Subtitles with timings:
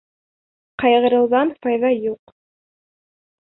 [0.83, 2.35] Ҡайғырыуҙан файҙа юҡ.